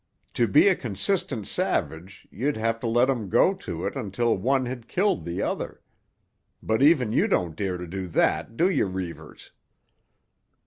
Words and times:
To 0.33 0.47
be 0.47 0.67
a 0.67 0.75
consistent 0.75 1.45
savage 1.45 2.27
you'd 2.31 2.57
have 2.57 2.79
to 2.79 2.87
let 2.87 3.07
'em 3.07 3.29
go 3.29 3.53
to 3.53 3.85
it 3.85 3.95
until 3.95 4.35
one 4.35 4.65
had 4.65 4.87
killed 4.87 5.25
the 5.25 5.43
other. 5.43 5.79
But 6.63 6.81
even 6.81 7.13
you 7.13 7.27
don't 7.27 7.55
dare 7.55 7.77
to 7.77 7.85
do 7.85 8.07
that, 8.07 8.57
do 8.57 8.67
you, 8.67 8.87
Reivers?" 8.87 9.51